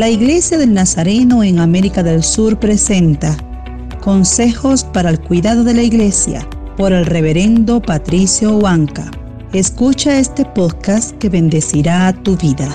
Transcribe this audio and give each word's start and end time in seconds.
La 0.00 0.08
Iglesia 0.08 0.56
del 0.56 0.72
Nazareno 0.72 1.44
en 1.44 1.58
América 1.58 2.02
del 2.02 2.24
Sur 2.24 2.58
presenta 2.58 3.36
Consejos 4.00 4.82
para 4.82 5.10
el 5.10 5.20
cuidado 5.20 5.62
de 5.62 5.74
la 5.74 5.82
Iglesia 5.82 6.48
por 6.78 6.94
el 6.94 7.04
reverendo 7.04 7.82
Patricio 7.82 8.56
Huanca. 8.56 9.10
Escucha 9.52 10.18
este 10.18 10.46
podcast 10.46 11.18
que 11.18 11.28
bendecirá 11.28 12.14
tu 12.22 12.34
vida. 12.38 12.66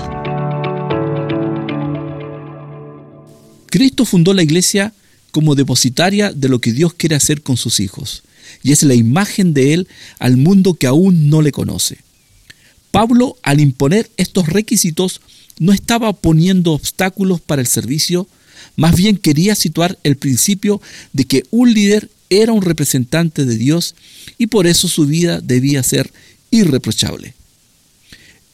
Cristo 3.70 4.04
fundó 4.04 4.32
la 4.32 4.44
Iglesia 4.44 4.92
como 5.32 5.56
depositaria 5.56 6.32
de 6.32 6.48
lo 6.48 6.60
que 6.60 6.72
Dios 6.72 6.94
quiere 6.94 7.16
hacer 7.16 7.42
con 7.42 7.56
sus 7.56 7.80
hijos, 7.80 8.22
y 8.62 8.70
es 8.70 8.84
la 8.84 8.94
imagen 8.94 9.52
de 9.52 9.74
Él 9.74 9.88
al 10.20 10.36
mundo 10.36 10.74
que 10.74 10.86
aún 10.86 11.28
no 11.28 11.42
le 11.42 11.50
conoce. 11.50 12.05
Pablo, 12.90 13.36
al 13.42 13.60
imponer 13.60 14.10
estos 14.16 14.48
requisitos, 14.48 15.20
no 15.58 15.72
estaba 15.72 16.12
poniendo 16.12 16.72
obstáculos 16.72 17.40
para 17.40 17.62
el 17.62 17.66
servicio, 17.66 18.26
más 18.76 18.96
bien 18.96 19.16
quería 19.16 19.54
situar 19.54 19.98
el 20.02 20.16
principio 20.16 20.80
de 21.12 21.24
que 21.24 21.44
un 21.50 21.72
líder 21.72 22.10
era 22.30 22.52
un 22.52 22.62
representante 22.62 23.44
de 23.44 23.56
Dios 23.56 23.94
y 24.38 24.48
por 24.48 24.66
eso 24.66 24.88
su 24.88 25.06
vida 25.06 25.40
debía 25.40 25.82
ser 25.82 26.12
irreprochable. 26.50 27.34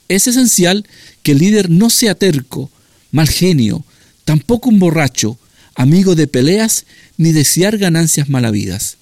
Es 0.08 0.26
esencial 0.26 0.86
que 1.22 1.32
el 1.32 1.38
líder 1.38 1.70
no 1.70 1.90
sea 1.90 2.14
terco, 2.14 2.70
mal 3.10 3.28
genio, 3.28 3.84
tampoco 4.24 4.68
un 4.68 4.78
borracho, 4.78 5.38
amigo 5.74 6.14
de 6.14 6.26
peleas 6.26 6.84
ni 7.16 7.32
desear 7.32 7.78
ganancias 7.78 8.28
malavidas. 8.28 8.96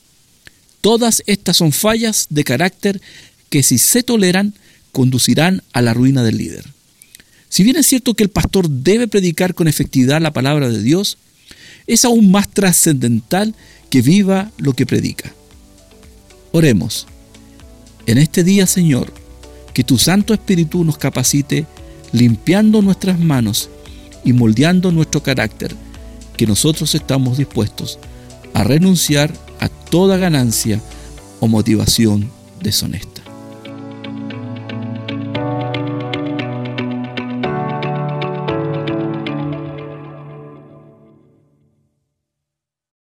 Todas 0.80 1.22
estas 1.26 1.56
son 1.56 1.72
fallas 1.72 2.26
de 2.30 2.44
carácter 2.44 3.00
que 3.50 3.62
si 3.62 3.78
se 3.78 4.02
toleran 4.02 4.54
conducirán 4.92 5.62
a 5.72 5.82
la 5.82 5.94
ruina 5.94 6.22
del 6.22 6.38
líder. 6.38 6.64
Si 7.48 7.64
bien 7.64 7.76
es 7.76 7.86
cierto 7.86 8.14
que 8.14 8.22
el 8.22 8.30
pastor 8.30 8.68
debe 8.68 9.08
predicar 9.08 9.54
con 9.54 9.68
efectividad 9.68 10.20
la 10.20 10.32
palabra 10.32 10.68
de 10.68 10.82
Dios, 10.82 11.18
es 11.86 12.04
aún 12.04 12.30
más 12.30 12.48
trascendental 12.48 13.54
que 13.90 14.02
viva 14.02 14.52
lo 14.58 14.72
que 14.72 14.86
predica. 14.86 15.32
Oremos. 16.52 17.06
En 18.06 18.18
este 18.18 18.44
día, 18.44 18.66
Señor, 18.66 19.12
que 19.74 19.84
tu 19.84 19.98
Santo 19.98 20.32
Espíritu 20.34 20.84
nos 20.84 20.98
capacite 20.98 21.66
limpiando 22.12 22.82
nuestras 22.82 23.18
manos 23.18 23.70
y 24.24 24.32
moldeando 24.32 24.92
nuestro 24.92 25.22
carácter, 25.22 25.74
que 26.36 26.46
nosotros 26.46 26.94
estamos 26.94 27.38
dispuestos 27.38 27.98
a 28.54 28.64
renunciar 28.64 29.32
a 29.60 29.68
toda 29.68 30.16
ganancia 30.16 30.80
o 31.40 31.48
motivación 31.48 32.30
deshonesta. 32.62 33.09